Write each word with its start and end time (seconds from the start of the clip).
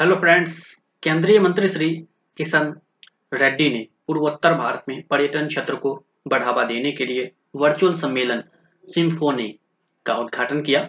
Hello 0.00 0.14
friends 0.16 0.54
केंद्रीय 1.02 1.38
मंत्री 1.38 1.68
श्री 1.68 1.88
किशन 2.36 2.72
रेड्डी 3.34 3.68
ने 3.70 3.86
पूर्वोत्तर 4.06 4.54
भारत 4.54 4.84
में 4.88 5.02
पर्यटन 5.10 5.46
क्षेत्र 5.46 5.74
को 5.74 5.92
बढ़ावा 6.28 6.64
देने 6.64 6.92
के 6.92 7.06
लिए 7.06 7.30
वर्चुअल 7.56 7.94
सम्मेलन 7.94 8.42
सिम्फोनी 8.88 9.48
का 10.06 10.14
उद्घाटन 10.14 10.62
किया। 10.62 10.88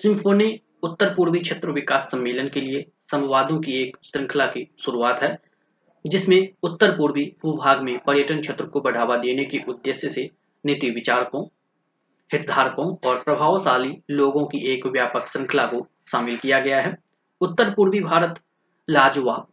सिम्फोनी 0.00 0.48
उत्तर 0.82 1.14
पूर्वी 1.14 1.40
क्षेत्र 1.40 1.70
विकास 1.70 2.08
सम्मेलन 2.10 2.48
के 2.48 2.60
लिए 2.60 2.84
संवादों 3.10 3.58
की 3.60 3.72
एक 3.72 3.96
श्रृंखला 4.04 4.46
की 4.46 4.66
शुरुआत 4.80 5.22
है, 5.22 5.36
जिसमें 6.04 6.48
उत्तर 6.62 6.96
पूर्वी 6.96 7.24
भूभाग 7.42 7.82
में 7.82 7.98
पर्यटन 7.98 8.40
क्षेत्र 8.40 8.66
को 8.66 8.80
बढ़ावा 8.80 9.16
देने 9.16 9.44
के 9.44 9.60
उद्देश्य 9.68 10.08
से 10.08 10.28
नीति 10.64 10.90
विचारकों, 10.90 11.46
हितधारकों 12.30 12.94
और 13.08 13.22
प्रभावशाली 13.22 13.96
लोगों 14.10 14.46
की 14.46 14.66
एक 14.66 14.86
व्यापक 14.86 15.28
श्रृंखला 15.28 15.66
को 15.66 15.86
शामिल 16.10 16.36
किया 16.36 16.60
गया 16.60 16.80
है। 16.80 16.96
उत्तर 17.40 17.70
पूर्वी 17.70 18.00
भारत 18.00 18.40
लाजवाब, 18.90 19.46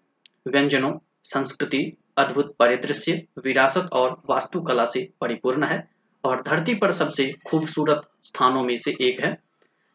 व्यंजनों, 0.48 0.94
संस्कृति, 1.24 1.98
अद्भुत 2.18 2.56
परिदृश्य, 2.60 3.24
विरासत 3.44 3.90
और 3.94 4.24
वास्तुकला 4.30 4.86
से 4.86 5.10
परिपूर्ण 5.22 5.64
है 5.64 5.90
और 6.24 6.42
धरती 6.42 6.76
पर 6.76 6.92
सबसे 6.92 7.34
खूबसूरत 7.48 8.02
स्थानों 8.24 8.64
में 8.64 8.78
से 8.78 8.96
एक 9.02 9.24
है। 9.24 9.38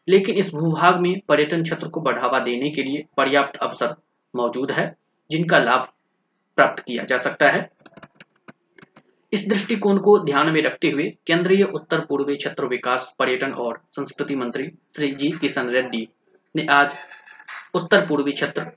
लेकिन 0.07 0.35
इस 0.35 0.53
भूभाग 0.53 0.99
में 0.99 1.21
पर्यटन 1.27 1.63
क्षेत्र 1.63 1.87
को 1.87 2.01
बढ़ावा 2.01 2.39
देने 2.39 2.69
के 2.69 2.83
लिए 2.83 3.05
पर्याप्त 3.17 3.57
अवसर 3.57 3.95
मौजूद 4.35 4.71
है, 4.71 4.95
जिनका 5.31 5.59
लाभ 5.59 5.89
प्राप्त 6.55 6.83
किया 6.83 7.03
जा 7.03 7.17
सकता 7.17 7.49
है। 7.49 7.69
इस 9.33 9.49
दृष्टिकोण 9.49 9.97
को 9.97 10.19
ध्यान 10.19 10.49
में 10.49 10.61
रखते 10.61 10.89
हुए 10.89 11.17
केंद्रीय 11.27 11.63
उत्तर 11.63 12.05
पूर्वी 12.05 12.35
क्षेत्र 12.35 12.65
विकास, 12.65 13.15
पर्यटन 13.19 13.51
और 13.51 13.81
संस्कृति 13.91 14.35
मंत्री 14.35 14.71
श्री 14.95 15.11
जी 15.11 15.31
किशन 15.31 15.69
रेड्डी 15.69 16.09
ने 16.55 16.65
आज 16.65 16.95
उत्तर 17.73 18.05
पूर्वी 18.05 18.31
क्षेत्र 18.31 18.71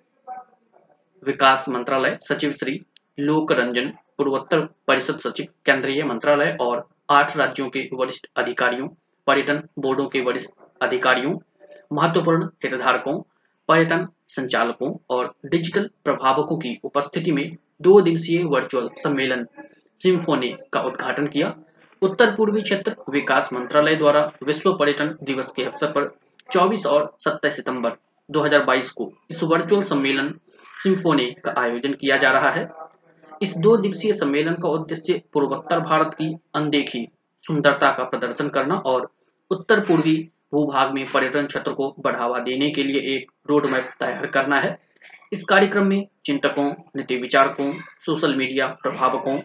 विकास 1.23 1.69
मंत्रालय 1.69 2.19
सचिव 2.23 2.51
श्री 2.51 2.81
लोक 3.21 3.53
रंजन 3.53 3.89
पूर्वोत्तर 4.19 4.61
परिषद 4.87 5.19
सचिव, 5.19 5.47
केंद्रीय 5.67 6.03
मंत्रालय 6.05 6.57
और 6.61 6.89
आठ 7.11 7.37
राज्यों 7.37 7.69
के 7.69 7.89
वरिष्ठ 7.93 8.27
अधिकारियों, 8.37 8.89
पर्यटन 9.27 9.63
बोर्डों 9.79 10.07
के 10.07 10.21
वरिष्ठ 10.21 10.51
अधिकारियों, 10.83 11.35
महत्वपूर्ण 11.93 12.49
हितधारकों, 12.65 13.21
पर्यटन 13.69 14.07
संचालकों 14.29 14.93
और 15.11 15.33
डिजिटल 15.47 15.89
प्रभावकों 16.05 16.57
की 16.57 16.79
उपस्थिति 16.85 17.33
में 17.33 17.57
दो 17.83 18.01
दिवसीय 18.01 18.43
वर्चुअल 18.45 18.89
सम्मेलन 18.99 19.47
सिम्फोनी 20.01 20.55
का 20.73 20.81
उद्घाटन 20.81 21.27
किया। 21.27 21.55
उत्तर 22.03 22.35
पूर्वी 22.35 22.61
क्षेत्र 22.63 22.97
विकास 23.11 23.53
मंत्रालय 23.53 23.95
द्वारा 23.95 24.31
विश्व 24.43 24.73
पर्यटन 24.73 25.17
दिवस 25.23 25.53
के 25.53 25.63
अवसर 25.63 25.93
पर 25.93 26.15
24 26.53 26.87
और 26.87 27.13
27 27.21 27.57
सितंबर 27.57 27.97
2022 28.29 28.91
को 28.91 29.13
इस 29.31 29.43
वर्चुअल 29.43 29.83
सम्मेलन 29.83 30.35
सिम्फोनी 30.83 31.27
का 31.45 31.55
आयोजन 31.59 31.93
किया 31.93 32.17
जा 32.17 32.31
रहा 32.31 32.51
है। 32.51 32.69
इस 33.43 33.57
दो 33.57 33.77
दिवसीय 33.77 34.13
सम्मेलन 34.13 34.55
का 34.55 34.69
उद्देश्य 34.69 35.23
पूर्वोत्तर 35.33 35.81
भारत 35.81 36.15
की 36.15 36.35
अनदेखी, 36.55 37.07
सुंदरता 37.45 37.91
का 37.91 38.05
प्रदर्शन 38.05 38.49
करना 38.49 38.75
और 38.75 39.11
उत्तर 39.51 39.81
पूर्वी 39.81 40.17
भूभाग 40.53 40.93
में 40.93 41.13
पर्यटन 41.13 41.47
क्षेत्र 41.47 41.73
को 41.73 41.95
बढ़ावा 41.99 42.39
देने 42.39 42.71
के 42.71 42.83
लिए 42.83 43.01
एक 43.15 43.31
रोड 43.51 43.67
मैप 43.67 43.91
तैयार 44.01 44.27
करना 44.27 44.61
है। 44.61 44.79
इस 45.33 45.45
कार्यक्रम 45.45 45.87
में 45.87 46.07
चिंतकों 46.25 46.71
नीति 46.97 47.17
विचारकों 47.17 47.73
सोशल 48.01 48.35
मीडिया 48.35 48.67
प्रभावकों, 48.83 49.37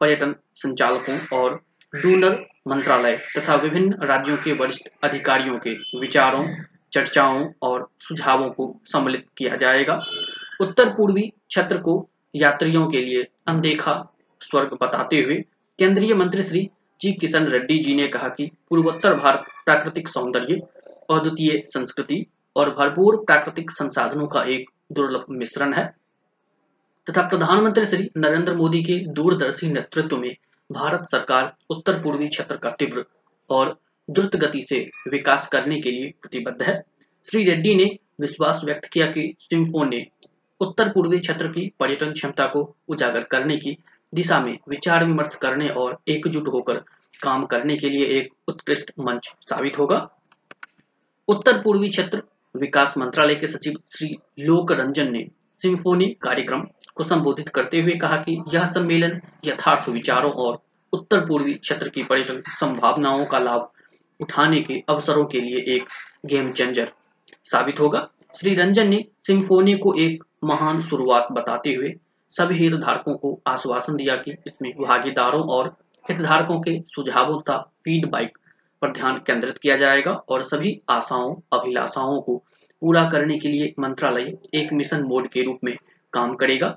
पर्यटन 0.00 0.34
संचालकों 0.54 1.38
और 1.38 1.60
डूनर 1.94 2.46
मंत्रालय 2.68 3.16
तथा 3.38 3.54
विभिन्न 3.54 3.98
राज्यों 4.02 4.36
के 4.36 4.52
वरिष्ठ 4.52 4.88
अधिकारियों 5.04 5.58
के 5.58 5.74
विचारों, 5.98 6.44
चर्चाओं 6.92 7.46
और 7.62 7.88
सुझावों 8.00 8.50
को 8.50 8.80
सम्मिलित 8.84 9.26
किया 9.38 9.56
जाएगा। 9.56 9.94
उत्तर 10.60 10.94
पूर्वी 10.94 11.22
क्षेत्र 11.22 11.78
को 11.78 12.08
यात्रियों 12.34 12.86
के 12.86 12.98
लिए 12.98 13.26
अनदेखा 13.46 14.14
स्वर्ग 14.40 14.78
बताते 14.82 15.20
हुए 15.20 15.36
केंद्रीय 15.78 16.14
मंत्री 16.14 16.42
श्री 16.42 16.70
जी 17.00 17.12
किशन 17.12 17.46
रेड्डी 17.46 17.78
जी 17.78 17.94
ने 17.94 18.08
कहा 18.08 18.28
कि 18.28 18.50
पूर्वोत्तर 18.68 19.14
भारत 19.14 19.44
प्राकृतिक 19.64 20.08
सौंदर्य, 20.08 20.54
अद्वितीय 21.10 21.62
संस्कृति 21.66 22.26
और 22.56 22.70
भरपूर 22.70 23.16
प्राकृतिक 23.16 23.70
संसाधनों 23.70 24.26
का 24.26 24.42
एक 24.42 24.70
दुर्लभ 24.92 25.24
मिश्रण 25.30 25.72
है। 25.72 25.94
तथा 27.06 27.22
प्रधानमंत्री 27.22 27.86
श्री 27.86 28.10
नरेंद्र 28.16 28.54
मोदी 28.54 28.82
के 28.82 28.98
दूरदर्शी 28.98 29.70
नेतृत्व 29.70 30.16
में 30.16 30.36
भारत 30.72 31.04
सरकार 31.04 31.56
उत्तर 31.70 32.02
पूर्वी 32.02 32.28
क्षेत्र 32.28 32.56
का 32.56 32.70
तीव्र 32.70 33.04
और 33.50 33.78
द्रुत 34.10 34.36
गति 34.36 34.66
से 34.68 34.90
विकास 35.08 35.46
करने 35.46 35.80
के 35.80 35.90
लिए 35.90 36.12
प्रतिबद्ध 36.22 36.62
है। 36.62 36.82
श्री 37.30 37.44
रेड्डी 37.44 37.74
ने 37.74 37.98
विश्वास 38.20 38.60
व्यक्त 38.64 38.84
किया 38.84 39.06
कि 39.06 39.34
सिम्फोन 39.38 39.88
ने 39.88 40.06
उत्तर 40.60 40.88
पूर्वी 40.88 41.18
क्षेत्र 41.18 41.48
की 41.48 41.72
पर्यटन 41.80 42.12
क्षमता 42.12 42.46
को 42.46 42.76
उजागर 42.88 43.22
करने 43.22 43.56
की 43.56 43.76
दिशा 44.14 44.40
में 44.40 44.58
विचार 44.68 45.04
विमर्श 45.04 45.34
करने 45.34 45.68
और 45.68 45.98
एकजुट 46.08 46.48
होकर 46.48 46.74
काम 47.22 47.46
करने 47.46 47.76
के 47.76 47.88
लिए 47.88 48.06
एक 48.06 48.28
उत्कृष्ट 48.48 48.92
मंच 49.00 49.34
साबित 49.40 49.78
होगा। 49.78 50.08
उत्तर 51.28 51.60
पूर्वी 51.62 51.88
क्षेत्र 51.88 52.22
विकास 52.56 52.98
मंत्रालय 52.98 53.34
के 53.34 53.46
सचिव 53.46 53.74
श्री 53.96 54.08
लोक 54.40 54.72
रंजन 54.72 55.12
ने 55.12 55.26
सिम्फोनी 55.62 56.06
कार्यक्रम 56.22 56.66
को 56.94 57.02
संबोधित 57.02 57.48
करते 57.48 57.80
हुए 57.80 57.92
कहा 57.92 58.16
कि 58.16 58.42
यह 58.54 58.64
सम्मेलन 58.64 59.20
यथार्थ 59.44 59.88
विचारों 59.88 60.32
और 60.32 60.58
उत्तर 60.92 61.26
पूर्वी 61.26 61.54
क्षेत्र 61.54 61.88
की 61.88 62.02
पर्यटन 62.02 62.42
संभावनाओं 62.48 63.24
का 63.24 63.38
लाभ 63.38 63.70
उठाने 64.20 64.60
के 64.60 64.82
अवसरों 64.88 65.24
के 65.24 65.40
लिए 65.40 65.74
एक 65.74 65.88
गेम 66.26 66.52
चेंजर 66.52 66.92
साबित 67.44 67.80
होगा। 67.80 68.08
श्री 68.34 68.54
रंजन 68.54 68.88
ने 68.88 69.04
सिम्फोनी 69.26 69.72
को 69.74 69.94
एक 69.94 70.22
महान 70.44 70.80
शुरुआत 70.80 71.28
बताते 71.32 71.70
हुए 71.70 71.92
सभी 72.32 72.58
हितधारकों 72.58 73.14
को 73.14 73.40
आश्वासन 73.46 73.96
दिया 73.96 74.16
कि 74.16 74.30
इसमें 74.46 74.70
भागीदारों 74.80 75.42
और 75.48 75.68
हितधारकों 76.04 76.60
के 76.60 76.78
सुझावों 76.88 77.40
तथा 77.40 77.56
फीडबैक 77.84 78.38
पर 78.82 78.92
ध्यान 78.92 79.16
केंद्रित 79.16 79.58
किया 79.58 79.76
जाएगा 79.76 80.12
और 80.28 80.42
सभी 80.42 80.80
आशाओं, 80.90 81.34
अभिलाषाओं 81.52 82.20
को 82.20 82.36
पूरा 82.82 83.02
करने 83.10 83.38
के 83.38 83.48
लिए 83.48 83.72
मंत्रालय 83.80 84.32
एक 84.54 84.72
मिशन 84.72 85.02
मोड 85.02 85.28
के 85.28 85.42
रूप 85.42 85.58
में 85.64 85.74
काम 86.12 86.34
करेगा। 86.34 86.68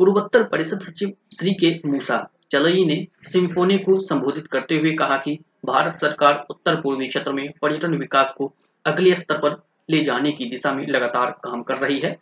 पूर्वोत्तर 0.00 0.42
परिषद 0.42 0.80
सचिव 0.80 1.12
श्री 1.34 1.54
के 1.54 1.70
मूसा 1.88 2.26
चलई 2.50 2.84
ने 2.84 3.06
सिम्फोनी 3.22 3.78
को 3.78 3.98
संबोधित 4.00 4.46
करते 4.46 4.74
हुए 4.74 4.92
कहा 4.92 5.16
कि 5.16 5.38
भारत 5.66 5.96
सरकार 5.96 6.44
उत्तर 6.50 6.80
पूर्वी 6.80 7.08
क्षेत्र 7.08 7.32
में 7.32 7.48
पर्यटन 7.62 7.94
विकास 7.94 8.32
को 8.32 8.52
अगले 8.84 9.14
स्तर 9.14 9.38
पर 9.38 9.60
ले 9.90 10.00
जाने 10.00 10.32
की 10.32 10.44
दिशा 10.50 10.72
में 10.72 10.86
लगातार 10.86 11.30
काम 11.44 11.62
कर 11.62 11.78
रही 11.78 11.98
है। 11.98 12.16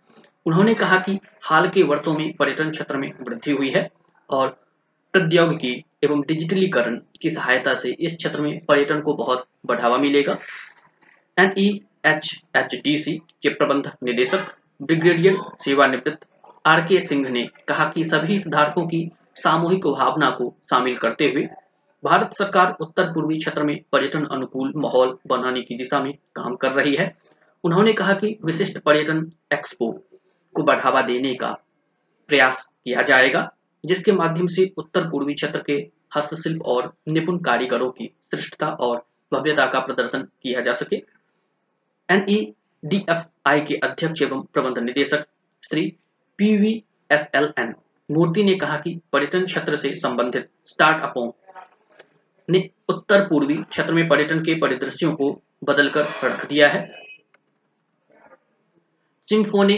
उन्होंने 0.47 0.75
कहा 0.75 0.97
कि 0.99 1.19
हाल 1.43 1.69
के 1.69 1.83
वर्षों 1.83 2.15
में 2.15 2.33
पर्यटन 2.37 2.71
क्षेत्र 2.71 2.97
में 2.97 3.11
वृद्धि 3.21 3.53
हुई 3.53 3.69
है 3.69 3.89
और 4.31 4.49
प्रौद्योगिकी 5.15 5.73
एवं 6.05 6.21
डिजिटलीकरण 6.21 6.97
की 7.23 7.31
सहायता 7.31 7.75
से 7.75 7.91
इस 8.01 8.17
क्षेत्र 8.17 8.41
में 8.41 8.59
पर्यटन 8.65 9.01
को 9.01 9.15
बहुत 9.15 9.47
बढ़ावा 9.67 9.99
मिलेगा। 9.99 10.39
N 11.37 11.53
E 11.59 11.69
H 12.07 12.31
H 12.57 12.75
D 12.85 12.97
C 12.97 13.17
के 13.43 13.49
प्रबंध 13.49 13.91
निदेशक 14.05 14.53
ब्रिगेडियर 14.83 15.37
सेवानिवृत्त 15.61 16.27
आर 16.67 16.81
के 16.81 16.99
सिंह 17.01 17.29
ने 17.29 17.47
कहा 17.69 17.85
कि 17.85 18.05
सभी 18.05 18.33
हितधारकों 18.33 18.87
की 18.87 19.09
सामूहिक 19.37 19.87
भावना 19.89 20.31
को 20.31 20.55
शामिल 20.71 20.97
करते 20.97 21.25
हुए 21.25 21.43
भारत 22.05 22.33
सरकार 22.33 22.77
उत्तर 22.81 23.11
पूर्वी 23.13 23.37
क्षेत्र 23.39 23.63
में 23.63 23.79
पर्यटन 23.93 24.25
अनुकूल 24.25 24.73
माहौल 24.77 25.17
बनाने 25.27 25.61
की 25.61 25.77
दिशा 25.77 26.01
में 26.01 26.13
काम 26.37 26.55
कर 26.57 26.73
रही 26.73 26.95
है। 26.97 27.07
उन्होंने 27.65 27.93
कहा 27.93 28.13
कि 28.15 28.39
विशिष्ट 28.45 28.79
पर्यटन 28.79 29.31
एक्सपो 29.53 29.91
को 30.55 30.63
बढ़ावा 30.63 31.03
देने 31.03 31.35
का 31.35 31.51
प्रयास 32.29 32.71
किया 32.85 33.03
जाएगा, 33.03 33.49
जिसके 33.85 34.13
माध्यम 34.13 34.47
से 34.47 34.71
उत्तर 34.79 35.09
पूर्वी 35.11 35.35
क्षेत्र 35.35 35.63
के 35.67 35.73
हस्तशिल्प 36.17 36.63
और 36.63 36.93
निपुण 37.09 37.39
कारीगरों 37.39 37.91
की 37.91 38.07
श्रेष्ठता 38.07 38.67
और 38.67 38.97
भव्यता 39.33 39.67
का 39.67 39.81
प्रदर्शन 39.81 40.23
किया 40.43 40.61
जा 40.61 40.73
सके। 40.73 40.97
एनईडीएफआई 42.09 43.61
के 43.61 43.75
अध्यक्ष 43.75 44.23
एवं 44.23 44.43
प्रबंध 44.43 44.79
निदेशक 44.79 45.27
श्री 45.63 45.97
पीवीएसएलएन 46.39 47.75
मूर्ति 48.11 48.45
ने 48.45 48.55
कहा 48.55 48.77
कि 48.77 49.01
पर्यटन 49.13 49.45
क्षेत्र 49.45 49.77
से 49.77 49.95
संबंधित 49.95 50.49
स्टार्टअपों 50.65 51.31
ने 52.49 52.71
उत्तर 52.89 53.27
पूर्वी 53.29 53.55
क्षेत्र 53.55 53.95
में 53.95 54.09
पर्यटन 54.09 54.41
के 54.41 54.55
परिदृश्यों 54.55 55.13
को 55.13 55.43
बदलकर 55.65 56.01
रख 56.01 56.47
दिया 56.49 56.69
है। 56.69 57.08
सिम्फोनी 59.29 59.75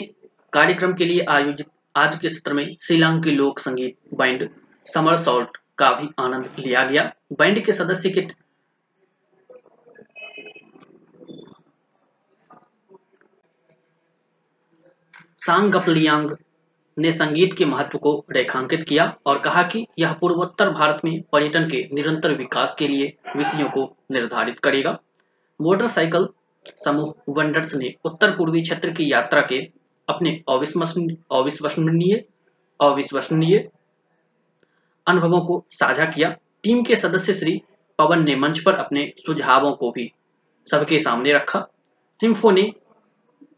कार्यक्रम 0.53 0.93
के 0.95 1.05
लिए 1.05 1.25
आयोजित 1.29 1.67
आज 1.97 2.19
के 2.19 2.29
सत्र 2.29 2.53
में 2.53 2.77
शिलांग 2.83 3.23
की 3.25 3.31
लोक 3.31 3.59
संगीत 3.59 3.97
बैंड 4.15 4.49
समर 4.87 5.17
सॉल्ट 5.17 5.57
का 5.79 5.91
भी 5.93 6.09
आनंद 6.19 6.51
लिया 6.59 6.85
गया। 6.85 7.03
बैंड 7.33 7.65
के 7.65 7.73
सदस्य 7.73 8.11
के 8.11 8.27
सांगपलियांग 15.39 16.37
ने 16.99 17.13
संगीत 17.13 17.55
के 17.59 17.65
महत्व 17.65 17.99
को 17.99 18.25
रेखांकित 18.31 18.83
किया 18.83 19.17
और 19.27 19.39
कहा 19.39 19.63
कि 19.63 19.87
यह 19.99 20.13
पूर्वोत्तर 20.13 20.71
भारत 20.71 21.05
में 21.05 21.23
पर्यटन 21.33 21.69
के 21.69 21.89
निरंतर 21.95 22.37
विकास 22.37 22.75
के 22.79 22.89
लिए 22.89 23.17
विषयों 23.37 23.69
को 23.69 23.97
निर्धारित 24.11 24.59
करेगा। 24.59 24.99
मोटरसाइकिल 25.61 26.29
समूह 26.67 27.15
वंडर्स 27.29 27.75
ने 27.75 27.95
उत्तर 28.05 28.37
पूर्वी 28.37 28.63
क्षेत्र 28.63 28.91
की 28.91 29.13
यात्रा 29.13 29.43
के 29.43 29.59
अपने 30.09 30.43
अविश्वसनीय 30.49 32.25
अविश्वसनीय 32.81 33.69
अनुभवों 35.07 35.41
को 35.41 35.65
साझा 35.71 36.05
किया। 36.05 36.37
टीम 36.63 36.83
के 36.83 36.97
सदस्य 36.97 37.33
श्री 37.33 37.63
पवन 37.99 38.25
ने 38.25 38.37
मंच 38.37 38.59
पर 38.59 38.75
अपने 38.75 39.13
सुझावों 39.19 39.73
को 39.73 39.91
भी 39.91 40.13
सबके 40.71 40.99
सामने 40.99 41.33
रखा। 41.33 41.61
सिम्फोनी 42.21 42.75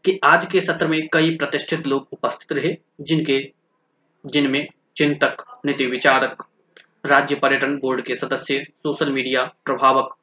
के 0.05 0.19
आज 0.23 0.45
के 0.45 0.61
सत्र 0.61 0.87
में 0.87 1.07
कई 1.13 1.35
प्रतिष्ठित 1.37 1.87
लोग 1.87 2.07
उपस्थित 2.11 2.51
रहे, 2.51 2.75
जिनके, 3.01 3.51
जिनमें 4.25 4.67
चिंतक 4.95 5.59
नीति 5.65 5.85
विचारक 5.85 6.45
राज्य 7.05 7.35
पर्यटन 7.35 7.77
बोर्ड 7.77 8.05
के 8.05 8.15
सदस्य, 8.15 8.63
सोशल 8.63 9.11
मीडिया 9.11 9.43
प्रभावक 9.65 10.15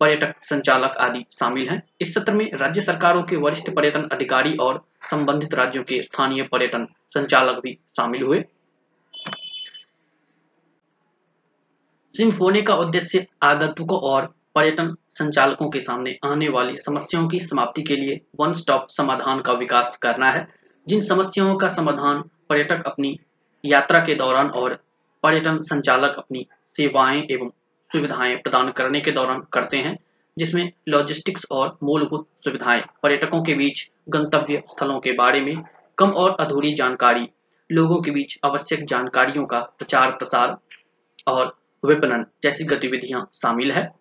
पर्यटक 0.00 0.34
संचालक 0.42 0.96
आदि 1.00 1.24
शामिल 1.32 1.68
हैं। 1.68 1.82
इस 2.00 2.14
सत्र 2.14 2.32
में 2.32 2.50
राज्य 2.54 2.80
सरकारों 2.80 3.22
के 3.22 3.36
वरिष्ठ 3.36 3.70
पर्यटन 3.70 4.08
अधिकारी 4.12 4.56
और 4.56 4.84
संबंधित 5.10 5.54
राज्यों 5.54 5.84
के 5.84 6.02
स्थानीय 6.02 6.42
पर्यटन 6.42 6.86
संचालक 7.14 7.60
भी 7.62 7.78
शामिल 7.96 8.22
हुए। 8.22 8.44
सिम्फोनी 12.16 12.62
का 12.62 12.74
उद्देश्य 12.74 13.26
आगंतुकों 13.42 13.98
और 13.98 14.34
पर्यटन 14.54 14.96
संचालकों 15.18 15.70
के 15.70 15.80
सामने 15.80 16.18
आने 16.24 16.48
वाली 16.48 16.76
समस्याओं 16.76 17.28
की 17.28 17.38
समाप्ति 17.38 17.82
के 17.82 17.96
लिए 17.96 18.20
वन 18.40 18.52
स्टॉप 18.52 18.86
समाधान 18.88 19.40
का 19.40 19.52
विकास 19.52 19.96
करना 19.96 20.30
है। 20.30 20.48
जिन 20.88 21.00
समस्याओं 21.00 21.56
का 21.56 21.68
समाधान 21.68 22.22
पर्यटक 22.48 22.82
अपनी 22.86 23.18
यात्रा 23.64 24.00
के 24.00 24.14
दौरान 24.14 24.48
और 24.50 24.78
पर्यटन 25.22 25.58
संचालक 25.58 26.14
अपनी 26.18 26.46
सेवाएँ 26.76 27.22
एवं 27.30 27.50
सुविधाएँ 27.92 28.36
प्रदान 28.36 28.70
करने 28.70 29.00
के 29.00 29.10
दौरान 29.10 29.42
करते 29.52 29.76
हैं, 29.76 29.98
जिसमें 30.38 30.72
लॉजिस्टिक्स 30.88 31.46
और 31.50 31.78
मूलभूत 31.82 32.28
सुविधाएँ, 32.44 32.82
पर्यटकों 33.02 33.42
के 33.42 33.54
बीच 33.54 33.90
गंतव्य 34.08 34.62
स्थलों 34.70 35.00
के 35.00 35.12
बारे 35.12 35.40
में 35.40 35.62
कम 35.98 36.10
और 36.10 36.36
अधूरी 36.40 36.74
जानकारी, 36.74 37.28
लोगों 37.72 38.02
के 38.02 38.10
बीच 38.10 38.38
आवश्यक 38.44 38.84
जानकारियों 38.84 39.46
का 39.46 39.60
प्रचार 39.60 40.10
प्रसार 40.10 40.56
और 41.26 41.56
विपणन 41.84 42.26
जैसी 42.42 42.64
गतिविधियाँ 42.64 43.28
शामिल 43.34 43.72
है। 43.72 43.97